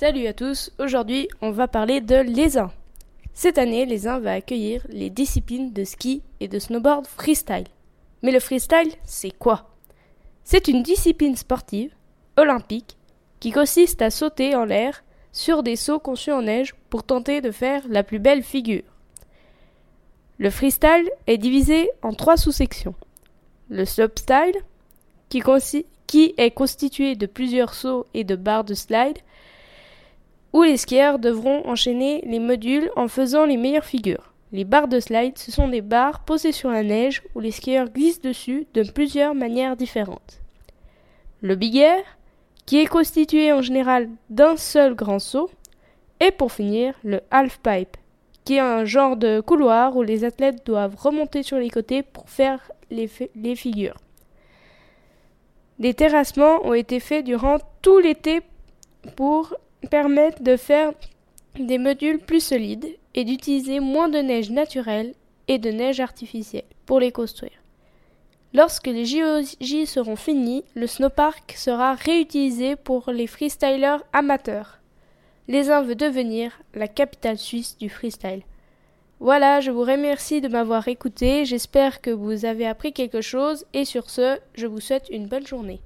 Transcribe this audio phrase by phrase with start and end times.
[0.00, 2.72] Salut à tous, aujourd'hui on va parler de l'ESA.
[3.34, 7.66] Cette année, l'ESA va accueillir les disciplines de ski et de snowboard freestyle.
[8.22, 9.68] Mais le freestyle, c'est quoi?
[10.42, 11.94] C'est une discipline sportive,
[12.38, 12.96] olympique,
[13.40, 17.50] qui consiste à sauter en l'air sur des sauts conçus en neige pour tenter de
[17.50, 18.84] faire la plus belle figure.
[20.38, 22.94] Le freestyle est divisé en trois sous-sections.
[23.68, 24.56] Le slopestyle,
[25.28, 25.42] qui,
[26.06, 29.18] qui est constitué de plusieurs sauts et de barres de slide,
[30.52, 34.32] où les skieurs devront enchaîner les modules en faisant les meilleures figures.
[34.52, 37.88] Les barres de slide, ce sont des barres posées sur la neige où les skieurs
[37.88, 40.40] glissent dessus de plusieurs manières différentes.
[41.40, 42.02] Le big air,
[42.66, 45.50] qui est constitué en général d'un seul grand saut,
[46.18, 47.96] et pour finir, le half pipe,
[48.44, 52.28] qui est un genre de couloir où les athlètes doivent remonter sur les côtés pour
[52.28, 53.96] faire les, les figures.
[55.78, 58.40] Des terrassements ont été faits durant tout l'été
[59.16, 59.54] pour
[59.88, 60.92] permettre de faire
[61.58, 65.14] des modules plus solides et d'utiliser moins de neige naturelle
[65.48, 67.52] et de neige artificielle pour les construire.
[68.52, 74.80] Lorsque les JOJ seront finis, le snowpark sera réutilisé pour les freestylers amateurs.
[75.46, 78.42] Les uns veulent devenir la capitale suisse du freestyle.
[79.20, 83.84] Voilà, je vous remercie de m'avoir écouté, j'espère que vous avez appris quelque chose et
[83.84, 85.80] sur ce, je vous souhaite une bonne journée.